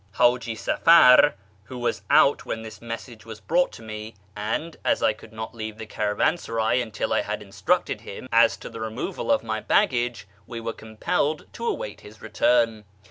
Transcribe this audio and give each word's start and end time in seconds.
Hciji 0.15 0.55
Safar 0.57 1.35
was 1.69 2.01
out 2.09 2.43
when 2.43 2.63
this 2.63 2.81
message 2.81 3.23
was 3.23 3.39
brought 3.39 3.71
to 3.73 3.83
me, 3.83 4.15
A 4.35 4.39
YEZD 4.39 4.53
367 4.55 4.63
and, 4.63 4.77
as 4.93 5.03
I 5.03 5.13
could 5.13 5.31
not 5.31 5.53
leave 5.53 5.77
the 5.77 5.85
caravansaray 5.85 6.81
until 6.81 7.13
I 7.13 7.21
had 7.21 7.43
instructed 7.43 8.01
him 8.01 8.27
as 8.31 8.57
to 8.57 8.69
the 8.71 8.81
removal 8.81 9.31
of 9.31 9.43
my 9.43 9.59
baggage, 9.59 10.27
we 10.47 10.59
were 10.59 10.73
compelled 10.73 11.45
to 11.53 11.67
await 11.67 12.01
his 12.01 12.19
return. 12.19 12.83